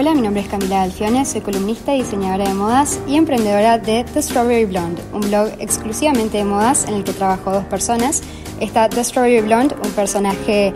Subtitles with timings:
[0.00, 4.04] Hola, mi nombre es Camila Alfione, soy columnista y diseñadora de modas y emprendedora de
[4.04, 8.22] The Strawberry Blonde, un blog exclusivamente de modas en el que trabajo dos personas.
[8.60, 10.72] Está The Strawberry Blonde, un personaje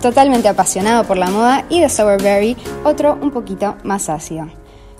[0.00, 4.48] totalmente apasionado por la moda, y The Strawberry, otro un poquito más ácido.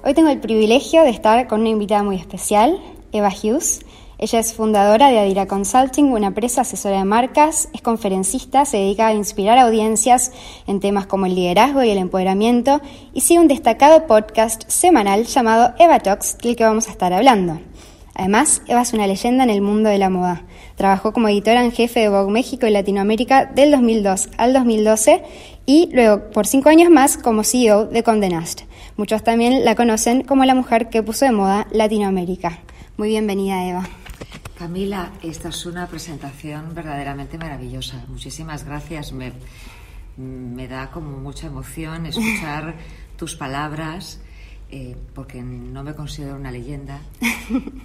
[0.05, 2.79] Hoy tengo el privilegio de estar con una invitada muy especial,
[3.13, 3.81] Eva Hughes.
[4.17, 9.09] Ella es fundadora de Adira Consulting, una empresa asesora de marcas, es conferencista, se dedica
[9.09, 10.31] a inspirar audiencias
[10.69, 12.81] en temas como el liderazgo y el empoderamiento
[13.13, 17.61] y sigue un destacado podcast semanal llamado Eva Talks, del que vamos a estar hablando.
[18.15, 20.45] Además, Eva es una leyenda en el mundo de la moda.
[20.77, 25.25] Trabajó como editora en jefe de Vogue México y Latinoamérica del 2002 al 2012
[25.67, 28.63] y luego por cinco años más como CEO de Condé Nast.
[28.97, 32.61] Muchos también la conocen como la mujer que puso de moda Latinoamérica.
[32.97, 33.89] Muy bienvenida, Eva.
[34.59, 38.05] Camila, esta es una presentación verdaderamente maravillosa.
[38.09, 39.13] Muchísimas gracias.
[39.13, 39.33] Me,
[40.17, 42.75] me da como mucha emoción escuchar
[43.17, 44.21] tus palabras
[44.71, 46.99] eh, porque no me considero una leyenda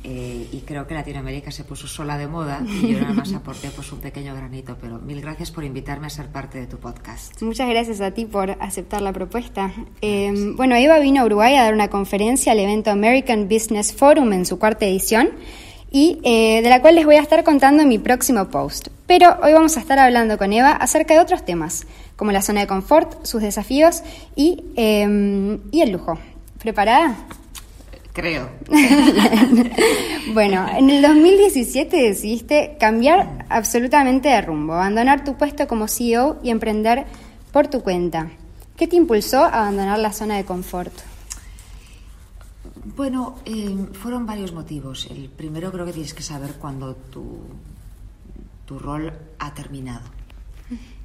[0.03, 3.69] eh, y creo que Latinoamérica se puso sola de moda y yo nada más aporté
[3.69, 7.39] pues un pequeño granito, pero mil gracias por invitarme a ser parte de tu podcast.
[7.43, 9.71] Muchas gracias a ti por aceptar la propuesta.
[10.01, 14.33] Eh, bueno, Eva vino a Uruguay a dar una conferencia al evento American Business Forum
[14.33, 15.29] en su cuarta edición
[15.91, 18.89] y de la cual les voy a estar contando en mi próximo post.
[19.07, 22.61] Pero hoy vamos a estar hablando con Eva acerca de otros temas, como la zona
[22.61, 24.03] de confort, sus desafíos
[24.35, 26.19] y, y el lujo.
[26.59, 27.15] ¿Preparada?
[28.13, 28.49] Creo.
[30.33, 36.49] bueno, en el 2017 decidiste cambiar absolutamente de rumbo, abandonar tu puesto como CEO y
[36.49, 37.05] emprender
[37.53, 38.29] por tu cuenta.
[38.75, 40.91] ¿Qué te impulsó a abandonar la zona de confort?
[42.95, 45.07] Bueno, eh, fueron varios motivos.
[45.09, 47.39] El primero creo que tienes que saber cuándo tu,
[48.65, 50.07] tu rol ha terminado.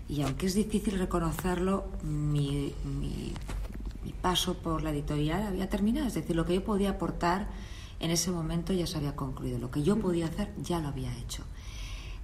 [0.09, 3.33] Y aunque es difícil reconocerlo, mi, mi
[4.05, 7.49] mi paso por la editorial había terminado, es decir, lo que yo podía aportar
[8.01, 11.17] en ese momento ya se había concluido, lo que yo podía hacer ya lo había
[11.17, 11.43] hecho.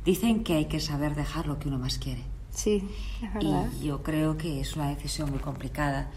[0.05, 2.23] Dicen que hay que saber dejar lo que uno más quiere.
[2.51, 2.89] Sí,
[3.23, 3.69] es verdad.
[3.81, 6.11] Y yo creo que es una decisión muy complicada.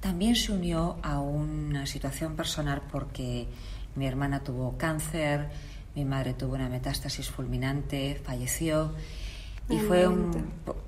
[0.00, 3.48] También se unió a una situación personal porque
[3.96, 5.48] mi hermana tuvo cáncer,
[5.94, 8.92] mi madre tuvo una metástasis fulminante, falleció
[9.68, 10.30] y fue un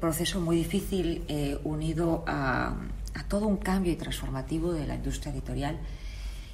[0.01, 2.77] proceso muy difícil eh, unido a,
[3.15, 5.79] a todo un cambio y transformativo de la industria editorial.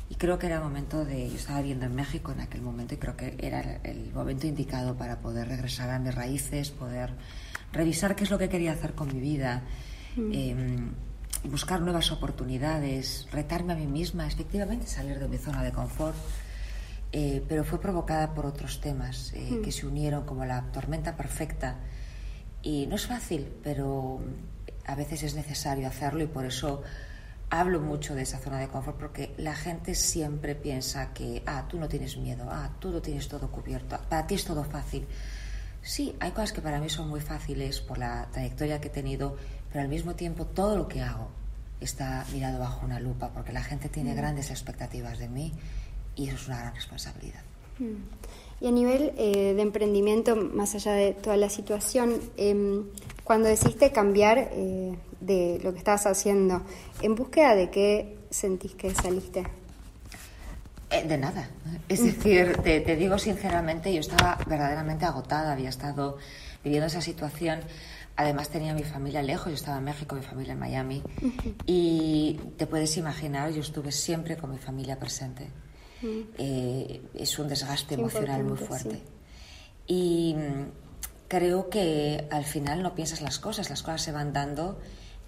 [0.08, 1.28] Y creo que era el momento de.
[1.28, 4.96] Yo estaba viendo en México en aquel momento y creo que era el momento indicado
[4.96, 7.10] para poder regresar a mis raíces, poder
[7.72, 9.62] revisar qué es lo que quería hacer con mi vida,
[10.16, 10.32] mm.
[10.32, 10.90] em,
[11.48, 16.16] buscar nuevas oportunidades, retarme a mí misma, efectivamente salir de mi zona de confort.
[17.12, 19.62] Eh, pero fue provocada por otros temas eh, mm.
[19.62, 21.76] que se unieron como la tormenta perfecta.
[22.62, 24.20] Y no es fácil, pero
[24.84, 26.82] a veces es necesario hacerlo y por eso
[27.50, 31.78] hablo mucho de esa zona de confort porque la gente siempre piensa que, ah, tú
[31.78, 35.06] no tienes miedo, ah, tú lo tienes todo cubierto, para ti es todo fácil.
[35.82, 39.36] Sí, hay cosas que para mí son muy fáciles por la trayectoria que he tenido,
[39.76, 41.28] pero al mismo tiempo todo lo que hago
[41.82, 44.16] está mirado bajo una lupa porque la gente tiene mm.
[44.16, 45.52] grandes expectativas de mí
[46.14, 47.42] y eso es una gran responsabilidad.
[47.78, 48.64] Mm.
[48.64, 52.84] Y a nivel eh, de emprendimiento, más allá de toda la situación, em,
[53.22, 56.62] cuando decidiste cambiar eh, de lo que estabas haciendo,
[57.02, 59.44] ¿en búsqueda de qué sentís que saliste?
[60.88, 61.50] Eh, de nada.
[61.90, 66.16] Es decir, te, digo sinceramente, yo estaba verdaderamente agotada, había estado
[66.64, 67.60] viviendo esa situación.
[68.16, 71.02] Además tenía mi familia lejos, yo estaba en México, mi familia en Miami.
[71.66, 75.50] Y te puedes imaginar, yo estuve siempre con mi familia presente.
[76.38, 79.02] Eh, es un desgaste emocional muy fuerte.
[79.86, 80.34] Y
[81.28, 84.78] creo que al final no piensas las cosas, las cosas se van dando,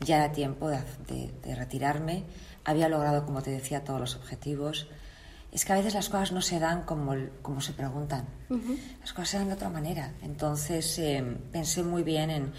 [0.00, 2.24] ya era tiempo de, retirarme,
[2.64, 4.88] había logrado, como te decía, todos los objetivos.
[5.52, 8.26] Es que a veces las cosas no se dan como, como se preguntan,
[9.00, 10.12] las cosas se dan de otra manera.
[10.22, 12.52] Entonces eh, pensé muy bien en,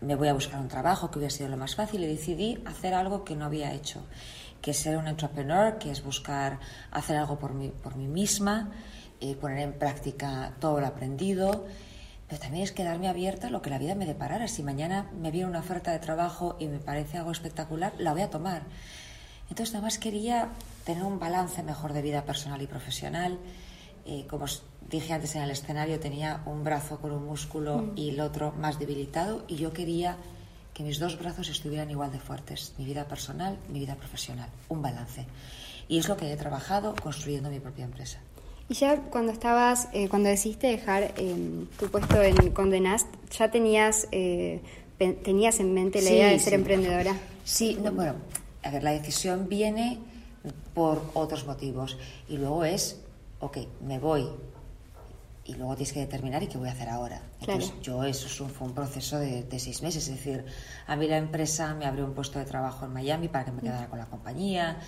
[0.00, 2.94] me voy a buscar un trabajo que hubiera sido lo más fácil y decidí hacer
[2.94, 4.04] algo que no había hecho,
[4.60, 6.60] que es ser un entrepreneur, que es buscar
[6.90, 8.72] hacer algo por mí, por mí misma,
[9.20, 11.64] eh, poner en práctica todo lo aprendido
[12.28, 14.48] pero también es quedarme abierta a lo que la vida me deparara.
[14.48, 18.20] Si mañana me viene una oferta de trabajo y me parece algo espectacular, la voy
[18.20, 18.64] a tomar.
[19.50, 20.50] Entonces, nada más quería
[20.84, 23.38] tener un balance mejor de vida personal y profesional.
[24.06, 27.92] Eh, como os dije antes en el escenario, tenía un brazo con un músculo mm.
[27.98, 30.16] y el otro más debilitado y yo quería
[30.72, 34.80] que mis dos brazos estuvieran igual de fuertes, mi vida personal, mi vida profesional, un
[34.80, 35.26] balance.
[35.88, 38.20] Y es lo que he trabajado construyendo mi propia empresa.
[38.68, 44.06] Y ya cuando estabas, eh, cuando decidiste dejar em, tu puesto en Condenast, ¿ya tenías,
[44.12, 44.60] eh,
[44.98, 47.16] tenías en mente la idea de ser emprendedora?
[47.44, 48.14] Sí, no, bueno,
[48.62, 49.98] a ver, la decisión viene
[50.74, 51.96] por otros motivos.
[52.28, 53.00] Y luego es,
[53.40, 54.28] ok, me voy.
[55.44, 57.22] Y luego tienes que determinar y qué voy a hacer ahora.
[57.40, 60.44] Entonces, yo eso fue un proceso de, seis meses, es decir,
[60.86, 63.62] a mí la empresa me abrió un puesto de trabajo en Miami para que me
[63.62, 64.78] quedara con la compañía,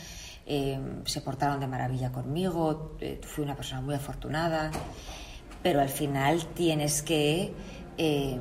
[0.44, 4.70] eh, se portaron de maravilla conmigo, eh, fui una persona muy afortunada,
[5.62, 7.54] pero al final tienes que
[7.96, 8.38] eh,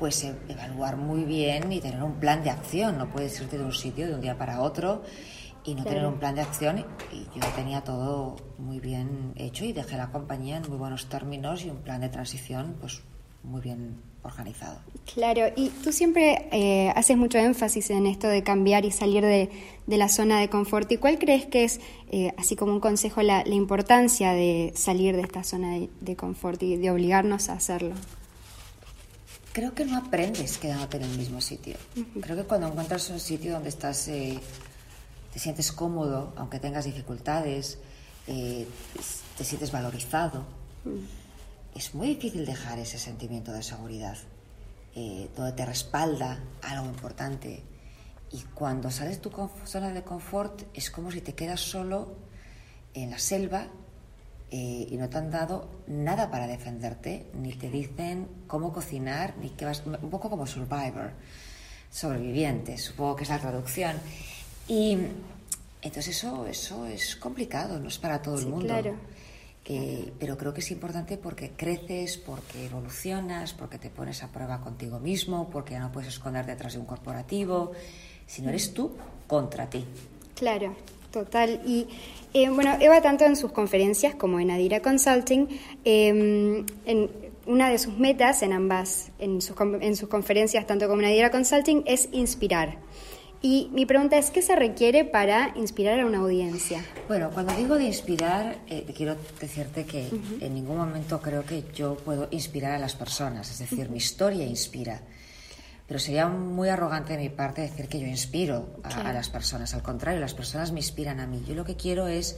[0.00, 3.64] pues e, evaluar muy bien y tener un plan de acción, no puedes irte de
[3.64, 5.02] un sitio de un día para otro
[5.64, 9.72] y no tener un plan de acción y yo tenía todo muy bien hecho y
[9.72, 13.02] dejé la compañía en muy buenos términos y un plan de transición pues
[13.42, 14.80] muy bien organizado.
[15.14, 19.48] Claro, y tú siempre eh, haces mucho énfasis en esto de cambiar y salir de,
[19.86, 20.90] la zona de confort.
[20.92, 21.80] ¿Y cuál crees que es,
[22.10, 26.76] eh, así como un consejo, la, importancia de salir de esta zona de, confort y
[26.76, 27.94] de obligarnos a hacerlo?
[29.52, 31.76] Creo que no aprendes quedándote en el mismo sitio.
[32.20, 34.38] Creo que cuando encuentras un sitio donde estás eh,
[35.32, 37.78] te sientes cómodo, aunque tengas dificultades,
[38.26, 38.66] eh,
[39.36, 40.44] te sientes valorizado.
[40.84, 41.76] Mm.
[41.76, 44.16] Es muy difícil dejar ese sentimiento de seguridad,
[44.94, 47.62] eh, donde te respalda algo importante.
[48.32, 52.14] Y cuando sales de tu zona de confort es como si te quedas solo
[52.94, 53.68] en la selva
[54.50, 59.50] eh, y no te han dado nada para defenderte, ni te dicen cómo cocinar, ni
[59.50, 61.12] que vas, un poco como Survivor,
[61.90, 63.96] sobreviviente, supongo que es la traducción.
[64.66, 64.98] Y
[65.82, 68.66] entonces eso, eso es complicado, no es para todo el mundo.
[68.66, 68.94] Claro.
[69.66, 74.60] Eh, pero creo que es importante porque creces, porque evolucionas, porque te pones a prueba
[74.60, 77.72] contigo mismo, porque ya no puedes esconder detrás de un corporativo,
[78.26, 78.96] si no eres tú,
[79.28, 79.84] contra ti.
[80.34, 80.74] Claro,
[81.10, 81.60] total.
[81.66, 81.86] Y
[82.34, 85.48] eh, bueno, Eva, tanto en sus conferencias como en Adira Consulting,
[85.84, 87.10] em, en
[87.46, 91.30] una de sus metas en ambas, en sus, en sus conferencias, tanto como en Adira
[91.30, 92.78] Consulting, es inspirar.
[93.42, 96.84] Y mi pregunta es, ¿qué se requiere para inspirar a una audiencia?
[97.08, 100.08] Bueno, cuando digo de inspirar, eh, quiero decirte que
[100.40, 104.44] en ningún momento creo que yo puedo inspirar a las personas, es decir, mi historia
[104.44, 105.00] inspira.
[105.90, 109.74] Pero sería muy arrogante de mi parte decir que yo inspiro a, las personas.
[109.74, 111.42] Al contrario, las personas me inspiran a mí.
[111.48, 112.36] Yo lo que quiero es,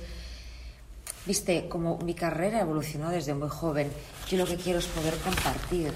[1.27, 3.91] viste, como mi carrera evolucionó desde muy joven,
[4.27, 5.93] yo lo que quiero es poder compartir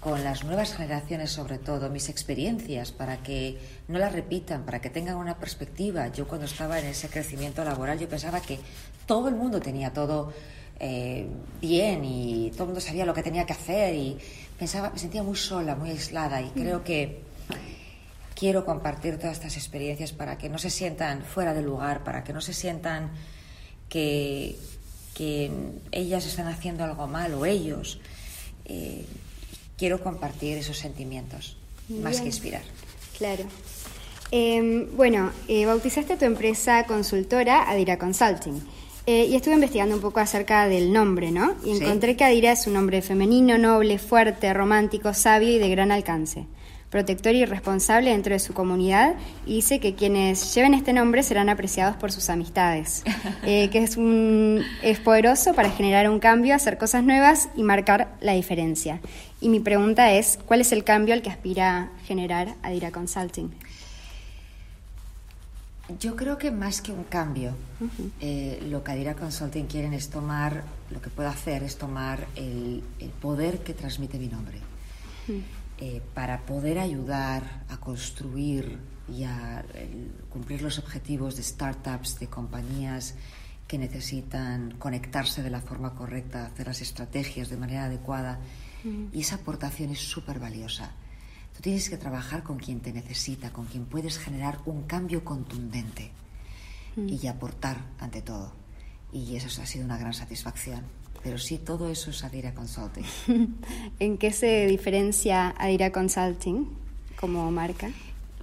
[0.00, 3.58] con las nuevas generaciones sobre todo mis experiencias para que
[3.88, 6.08] no las repitan, para que tengan una perspectiva.
[6.08, 8.60] Yo cuando estaba en ese crecimiento laboral yo pensaba que
[9.06, 10.34] todo el mundo tenía todo
[10.80, 11.26] eh,
[11.60, 14.16] bien y todo el mundo sabía lo que tenía que hacer y
[14.58, 17.20] pensaba, me sentía muy sola, muy aislada y creo que
[18.34, 22.32] quiero compartir todas estas experiencias para que no se sientan fuera de lugar, para que
[22.32, 23.10] no se sientan
[23.88, 24.56] que,
[25.14, 25.50] que
[25.90, 28.00] ellas están haciendo algo mal o ellos.
[28.64, 29.04] Eh,
[29.76, 31.56] quiero compartir esos sentimientos,
[31.88, 32.62] más que inspirar.
[33.16, 33.44] Claro.
[34.30, 38.60] Em, bueno, eh, bautizaste tu empresa consultora Adira Consulting.
[39.10, 41.54] Eh, y estuve investigando un poco acerca del nombre, ¿no?
[41.64, 45.90] Y encontré que Adira es un nombre femenino, noble, fuerte, romántico, sabio y de gran
[45.92, 46.44] alcance
[46.90, 49.16] protector y responsable dentro de su comunidad
[49.46, 53.02] y dice que quienes lleven este nombre serán apreciados por sus amistades,
[53.44, 58.16] eh, que es, un, es poderoso para generar un cambio, hacer cosas nuevas y marcar
[58.20, 59.00] la diferencia.
[59.40, 63.50] Y mi pregunta es, ¿cuál es el cambio al que aspira generar Adira Consulting?
[65.98, 67.54] Yo creo que más que un cambio,
[68.20, 72.82] eh, lo que Adira Consulting quieren es tomar, lo que puedo hacer es tomar el,
[73.22, 74.58] poder que transmite mi nombre.
[75.78, 78.78] Eh, para poder ayudar a construir
[79.08, 79.64] y a
[80.28, 83.14] cumplir los objetivos de startups, de compañías
[83.66, 88.40] que necesitan conectarse de la forma correcta, hacer las estrategias de manera adecuada.
[89.12, 90.92] Y esa aportación es súper valiosa.
[91.58, 96.12] Tú tienes que trabajar con quien te necesita, con quien puedes generar un cambio contundente
[96.94, 97.08] mm.
[97.08, 98.52] y aportar ante todo.
[99.12, 100.82] Y eso ha sido una gran satisfacción.
[101.24, 103.04] Pero sí, todo eso es Adira Consulting.
[103.98, 106.68] ¿En qué se diferencia Adira Consulting
[107.18, 107.90] como marca?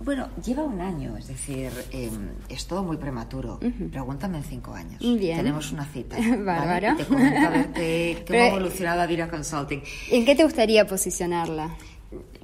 [0.02, 3.62] Bueno, lleva un año, es decir, em, es todo muy prematuro.
[3.94, 5.00] Pregúntame en cinco años.
[5.00, 5.38] Bien.
[5.38, 6.18] Tenemos una cita.
[6.18, 6.98] Bárbaro.
[6.98, 9.82] Te comento a ver qué, ha evolucionado Adira Consulting.
[10.12, 11.78] ¿En qué te gustaría posicionarla?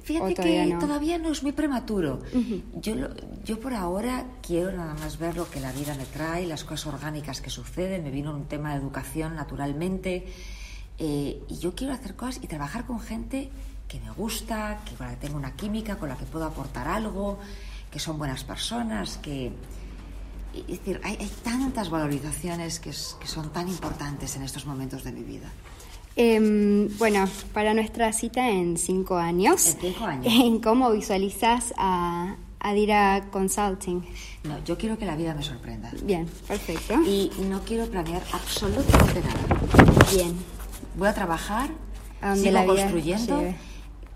[0.02, 2.20] Fíjate que todavía no es muy prematuro.
[2.74, 2.94] yo,
[3.44, 6.94] yo por ahora quiero nada más ver lo que la vida me trae, las cosas
[6.94, 8.02] orgánicas que suceden.
[8.02, 10.26] Me vino un tema de educación naturalmente.
[10.98, 13.50] Eh, y yo quiero hacer cosas y trabajar con gente
[13.88, 16.88] que me gusta, que con la que tengo una química, con la que puedo aportar
[16.88, 17.38] algo,
[17.90, 19.52] que son buenas personas, que...
[20.54, 25.50] Es decir, hay, tantas valorizaciones que son tan importantes en estos momentos de mi vida.
[26.16, 30.26] Em, bueno, para nuestra cita en cinco años, ¿En, cinco años?
[30.30, 34.02] ¿en cómo visualizas a Adira Consulting.
[34.44, 35.90] No, yo quiero que la vida me sorprenda.
[36.04, 36.94] Bien, perfecto.
[37.02, 39.60] Y no quiero planear absolutamente nada.
[40.14, 40.36] Bien.
[40.96, 41.70] Voy a trabajar,
[42.20, 43.56] A sigo la construyendo, lleve.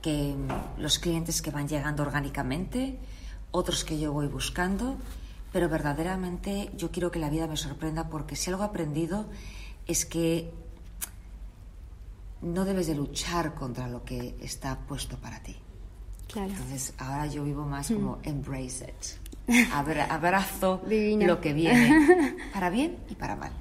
[0.01, 2.99] que mm, los clientes que van llegando orgánicamente,
[3.51, 4.97] otros que yo voy buscando,
[5.53, 9.27] pero verdaderamente yo quiero que la vida me sorprenda porque si algo he aprendido
[9.87, 10.53] es que
[12.43, 15.57] no debes de luchar contra lo que está puesto para ti.
[16.33, 16.51] Claro.
[16.51, 19.67] Entonces ahora yo vivo más como embrace it.
[19.73, 21.27] Abra- abrazo Divino.
[21.27, 23.53] lo que viene, para bien y para mal.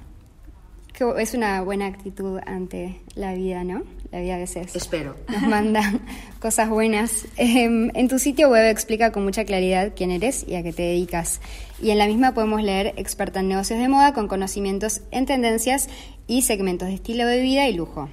[1.18, 3.82] Es una buena actitud ante la vida, ¿no?
[4.12, 5.14] La vida a veces Espero.
[5.28, 5.82] nos manda
[6.40, 7.26] cosas buenas.
[7.36, 10.82] Em, en tu sitio web explica con mucha claridad quién eres y a qué te
[10.84, 11.42] dedicas.
[11.82, 15.90] Y en la misma podemos leer experta en negocios de moda con conocimientos en tendencias
[16.26, 18.08] y segmentos de estilo de vida y lujo.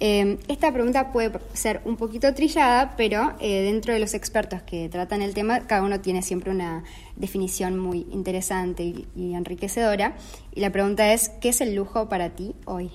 [0.00, 4.88] Eh, esta pregunta puede ser un poquito trillada, pero eh, dentro de los expertos que
[4.88, 6.82] tratan el tema, cada uno tiene siempre una
[7.16, 10.16] definición muy interesante y, enriquecedora.
[10.52, 12.90] Y la pregunta es, ¿qué es el lujo para ti hoy?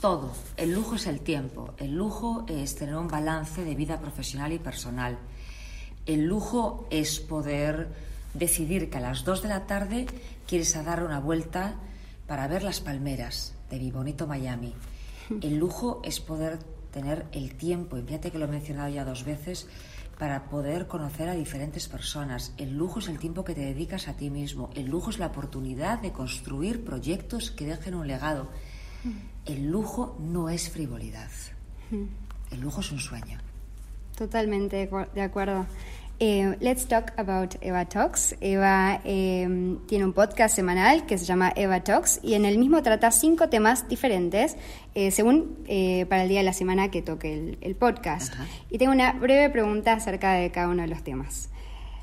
[0.00, 0.32] Todo.
[0.56, 1.74] El lujo es el tiempo.
[1.76, 5.18] El lujo es tener un balance de vida profesional y personal.
[6.06, 7.88] El lujo es poder
[8.32, 10.06] decidir que a las 2 de la tarde
[10.46, 11.74] quieres dar una vuelta
[12.26, 14.74] para ver las palmeras de mi bonito Miami.
[15.42, 16.58] El lujo es poder
[16.90, 19.68] tener el tiempo, y fíjate que lo he mencionado ya dos veces,
[20.18, 22.52] para poder conocer a diferentes personas.
[22.58, 24.68] El lujo es el tiempo que te dedicas a ti mismo.
[24.74, 28.50] El lujo es la oportunidad de construir proyectos que dejen un legado.
[29.46, 31.30] El lujo no es frivolidad.
[32.50, 33.38] El lujo es un sueño.
[34.14, 35.64] Totalmente de acuerdo.
[36.22, 38.36] Eh, let's talk about Eva Talks.
[38.42, 42.82] Eva eh, tiene un podcast semanal que se llama Eva Talks y en el mismo
[42.82, 44.58] trata cinco temas diferentes
[44.94, 48.34] eh, según eh, para el día de la semana que toque el, el podcast.
[48.34, 48.46] Ajá.
[48.68, 51.48] Y tengo una breve pregunta acerca de cada uno de los temas.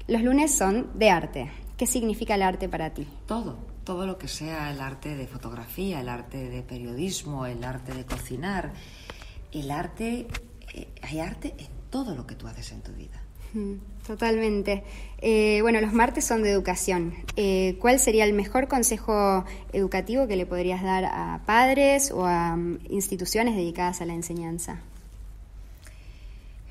[0.07, 1.51] Los lunes son de arte.
[1.77, 3.07] ¿Qué significa el arte para ti?
[3.27, 7.93] Todo, todo lo que sea el arte de fotografía, el arte de periodismo, el arte
[7.93, 8.73] de cocinar,
[9.51, 10.25] el arte,
[11.03, 13.26] hay arte en todo lo que tú haces en tu vida.
[13.57, 14.83] Mm, Totalmente.
[15.17, 17.13] Eh, bueno, los martes son de educación.
[17.35, 22.55] Eh, ¿Cuál sería el mejor consejo educativo que le podrías dar a padres o a
[22.55, 24.79] mm, instituciones dedicadas a la enseñanza?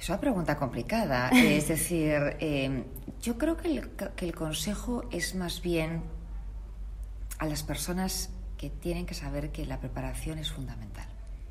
[0.00, 1.28] Es una pregunta complicada.
[1.34, 2.84] Es decir, eh,
[3.20, 6.04] yo creo que el, que el consejo es más bien
[7.38, 11.06] a las personas que tienen que saber que la preparación es fundamental.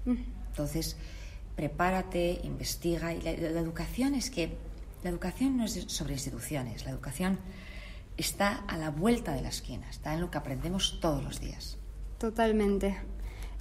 [0.08, 0.98] Entonces,
[1.56, 3.14] prepárate, investiga.
[3.14, 4.58] Y la, la educación es que
[5.04, 6.86] la educación no es sobre instituciones.
[6.86, 7.40] La educación
[8.18, 9.90] está a la vuelta de la esquina.
[9.90, 11.78] Está en lo que aprendemos todos los días.
[12.18, 12.98] Totalmente.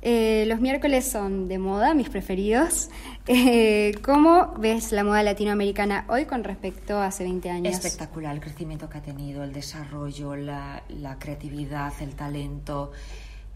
[0.07, 2.91] Eh, los miércoles son de moda, mis preferidos.
[3.27, 7.75] Eh, ¿Cómo ves la moda latinoamericana hoy con respecto a hace 20 años?
[7.75, 12.93] Espectacular el crecimiento que ha tenido, el desarrollo, la, la creatividad, el talento.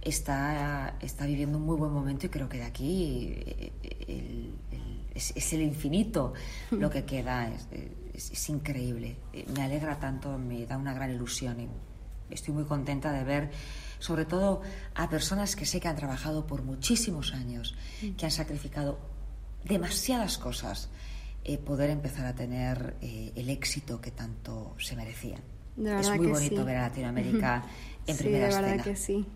[0.00, 3.72] Está, está viviendo un muy buen momento y creo que de aquí eh,
[4.08, 6.32] el- el- es, es el infinito
[6.70, 7.48] lo que queda.
[7.48, 7.68] Es,
[8.14, 9.16] es- es increíble.
[9.32, 11.68] Eh, Me alegra tanto, me da una gran ilusión y
[12.34, 13.50] estoy muy contenta de ver,
[14.00, 14.60] sobre todo
[14.96, 17.76] a personas que sé que han trabajado por muchísimos años,
[18.16, 18.98] que han sacrificado
[19.64, 20.88] demasiadas cosas,
[21.44, 25.40] eh, poder empezar a tener eh, el éxito que tanto se merecían.
[26.00, 26.62] Es muy bonito sí.
[26.64, 27.64] ver a Latinoamérica
[28.06, 28.82] en sí, primera de verdad escena.
[28.84, 29.26] que sí.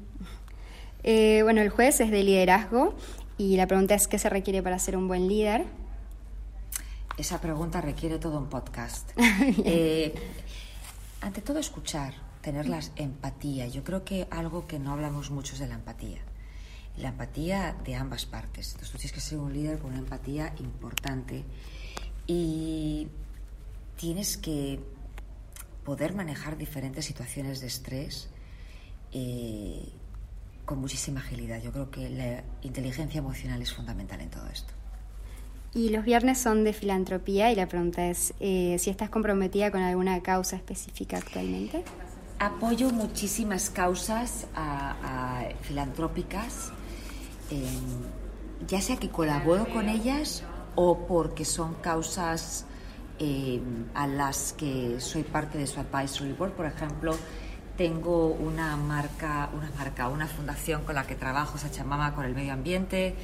[1.05, 2.95] Eh, bueno, el jueves es de liderazgo
[3.43, 5.65] y la pregunta es ¿qué se requiere para ser un buen líder?
[7.19, 9.11] Esa pregunta requiere todo un podcast.
[9.65, 10.15] Eh,
[11.21, 13.67] ante todo, escuchar, tener la empatía.
[13.67, 16.21] Yo creo que algo que no hablamos mucho es de la empatía.
[16.97, 18.69] La empatía de ambas partes.
[18.69, 21.45] Entonces, tú tienes que ser un líder con una empatía importante
[22.29, 23.09] y
[23.97, 24.79] tienes que
[25.85, 28.29] poder manejar diferentes situaciones de estrés
[29.11, 29.93] eh,
[30.73, 31.61] con muchísima agilidad.
[31.61, 34.73] Yo creo que la inteligencia emocional es fundamental en todo esto.
[35.75, 39.83] Y los viernes son de filantropía y la pregunta es eh, si estás comprometida con
[39.83, 41.85] alguna causa específica actualmente.
[42.39, 46.73] Apoyo muchísimas causas a- a filantrópicas,
[47.51, 47.63] eh,
[48.67, 50.43] ya sea que colaboro con ellas
[50.75, 52.65] o porque son causas
[53.19, 53.61] eh,
[53.95, 56.53] a las que soy parte de su advisory board.
[56.53, 57.15] Por ejemplo,
[57.83, 62.53] tengo una marca, una marca, una fundación con la que trabajo, Sachamama, con el medio
[62.53, 63.17] ambiente.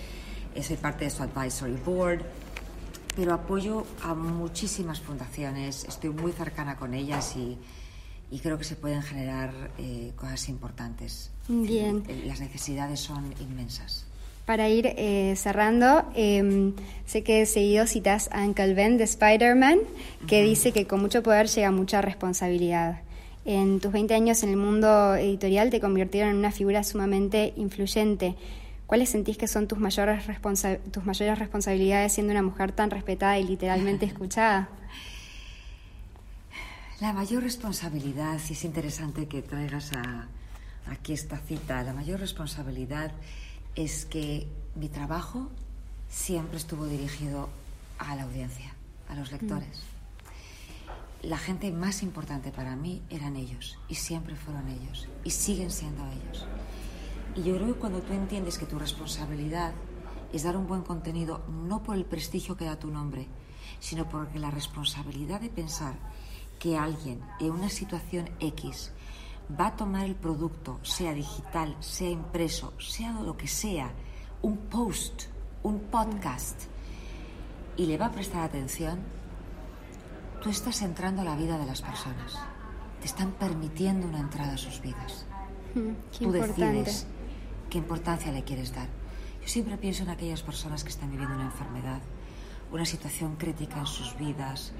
[0.55, 2.23] eh, soy parte de su advisory board
[3.15, 7.59] pero apoyo a muchísimas fundaciones, estoy muy cercana con ellas y,
[8.31, 11.31] y creo que se pueden generar eh, cosas importantes.
[11.49, 12.05] Bien.
[12.07, 14.07] Eh, Las necesidades son inmensas.
[14.47, 16.75] Para ir eh, cerrando, em,
[17.07, 19.81] sé que seguido citas a Uncle Ben de Spider-Man,
[20.29, 23.03] que dice que con mucho poder llega mucha responsabilidad.
[23.51, 28.37] En tus 20 años en el mundo editorial te convirtieron en una figura sumamente influyente.
[28.87, 30.23] ¿Cuáles sentís que son tus mayores,
[30.93, 34.69] tus mayores responsabilidades siendo una mujer tan respetada y literalmente escuchada?
[37.01, 39.93] La mayor responsabilidad, si es interesante que traigas
[40.85, 43.13] aquí esta cita, la mayor responsabilidad
[43.75, 45.49] es que mi trabajo
[46.11, 47.49] siempre estuvo dirigido
[47.99, 48.75] a la audiencia,
[49.09, 49.98] a los lectores.
[51.23, 56.07] La gente más importante para mí eran ellos y siempre fueron ellos y siguen siendo
[56.07, 56.47] ellos.
[57.35, 59.73] Y yo creo que cuando tú entiendes que tu responsabilidad
[60.33, 63.27] es dar un buen contenido, no por el prestigio que da tu nombre,
[63.81, 65.95] sino porque la responsabilidad de pensar
[66.61, 68.93] que alguien en una situación X
[69.59, 73.93] va a tomar el producto, sea digital, sea impreso, sea lo que sea,
[74.43, 75.25] un post,
[75.65, 76.63] un podcast,
[77.77, 79.01] y le va a prestar atención,
[80.43, 82.39] tú estás entrando a la vida de las personas.
[83.01, 85.27] Te están permitiendo una entrada a sus vidas.
[86.19, 87.07] tú decides
[87.71, 88.89] qué importancia le quieres dar.
[89.43, 92.01] Yo siempre pienso en aquellas personas que están viviendo una enfermedad,
[92.71, 94.73] una situación crítica en sus vidas,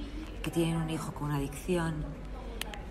[0.43, 2.05] que tienen un hijo con una adicción,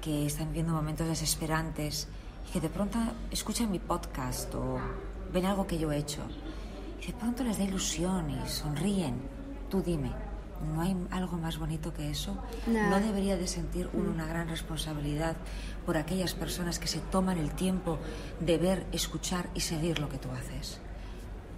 [0.02, 2.08] que están viviendo momentos desesperantes
[2.48, 3.00] y que de pronto
[3.32, 4.80] escuchan mi podcast o
[5.34, 6.24] ven algo que yo he hecho
[7.02, 9.16] y de pronto les da ilusión y sonríen.
[9.70, 10.12] Tú dime,
[10.74, 12.38] ¿no hay algo más bonito que eso?
[12.68, 15.36] ¿No, ¿No debería de sentir uno una gran responsabilidad
[15.86, 18.00] por aquellas personas que se toman el tiempo
[18.40, 20.80] de ver, escuchar y seguir lo que tú haces?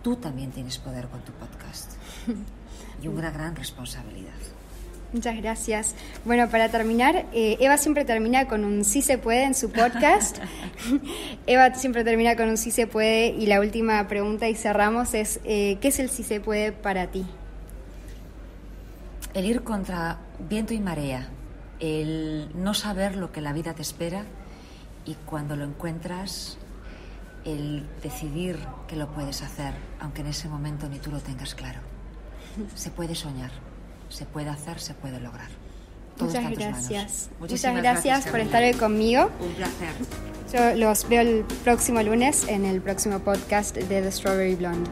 [0.04, 1.94] Tú también tienes poder con tu podcast
[3.02, 4.34] y una gran responsabilidad.
[5.12, 5.96] Muchas gracias.
[6.24, 10.38] Bueno, para terminar, eh, Eva siempre termina con un sí se puede en su podcast.
[11.48, 15.40] Eva siempre termina con un sí se puede y la última pregunta y cerramos es,
[15.46, 17.26] eh, ¿qué es el sí se puede para ti?
[19.40, 20.18] El ir contra
[20.50, 21.30] viento y marea,
[21.80, 24.26] el no saber lo que la vida te espera
[25.06, 26.58] y cuando lo encuentras,
[27.46, 31.80] el decidir que lo puedes hacer, aunque en ese momento ni tú lo tengas claro.
[32.76, 33.52] Se puede soñar
[34.10, 35.48] se puede hacer, se puede lograr.
[36.20, 37.30] Muchas gracias.
[37.40, 39.30] Muchas gracias, por estar hoy conmigo.
[39.40, 39.94] Un placer.
[40.52, 44.90] Yo los veo el próximo lunes en el próximo podcast de The Strawberry Blonde.